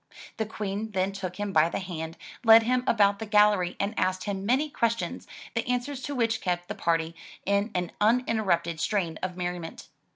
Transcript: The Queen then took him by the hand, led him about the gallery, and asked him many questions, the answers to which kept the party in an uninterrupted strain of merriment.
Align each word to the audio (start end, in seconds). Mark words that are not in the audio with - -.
The 0.37 0.47
Queen 0.47 0.93
then 0.93 1.11
took 1.11 1.35
him 1.35 1.53
by 1.53 1.69
the 1.69 1.77
hand, 1.77 2.17
led 2.43 2.63
him 2.63 2.83
about 2.87 3.19
the 3.19 3.27
gallery, 3.27 3.75
and 3.79 3.93
asked 3.99 4.23
him 4.23 4.47
many 4.47 4.67
questions, 4.67 5.27
the 5.53 5.63
answers 5.69 6.01
to 6.01 6.15
which 6.15 6.41
kept 6.41 6.67
the 6.67 6.73
party 6.73 7.15
in 7.45 7.69
an 7.75 7.91
uninterrupted 8.01 8.79
strain 8.79 9.19
of 9.21 9.37
merriment. 9.37 9.89